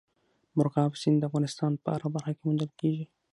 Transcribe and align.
مورغاب 0.55 0.91
سیند 1.01 1.17
د 1.21 1.23
افغانستان 1.29 1.71
په 1.83 1.87
هره 1.95 2.07
برخه 2.15 2.31
کې 2.35 2.43
موندل 2.45 2.69
کېږي. 2.79 3.05